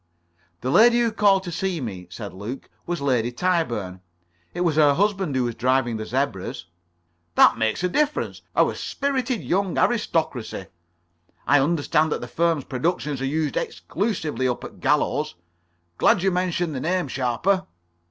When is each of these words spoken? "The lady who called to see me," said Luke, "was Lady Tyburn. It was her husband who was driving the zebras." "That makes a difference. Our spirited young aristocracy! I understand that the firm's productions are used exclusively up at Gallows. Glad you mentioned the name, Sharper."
"The 0.61 0.71
lady 0.71 0.99
who 0.99 1.11
called 1.11 1.43
to 1.43 1.51
see 1.51 1.79
me," 1.79 2.07
said 2.09 2.33
Luke, 2.33 2.71
"was 2.87 3.01
Lady 3.01 3.31
Tyburn. 3.31 4.01
It 4.51 4.61
was 4.61 4.75
her 4.75 4.95
husband 4.95 5.35
who 5.35 5.43
was 5.43 5.53
driving 5.53 5.97
the 5.97 6.07
zebras." 6.07 6.65
"That 7.35 7.59
makes 7.59 7.83
a 7.83 7.87
difference. 7.87 8.41
Our 8.55 8.73
spirited 8.73 9.43
young 9.43 9.77
aristocracy! 9.77 10.65
I 11.45 11.59
understand 11.59 12.11
that 12.11 12.21
the 12.21 12.27
firm's 12.27 12.63
productions 12.63 13.21
are 13.21 13.25
used 13.25 13.55
exclusively 13.57 14.47
up 14.47 14.63
at 14.63 14.79
Gallows. 14.79 15.35
Glad 15.99 16.23
you 16.23 16.31
mentioned 16.31 16.73
the 16.73 16.79
name, 16.79 17.07
Sharper." 17.07 17.67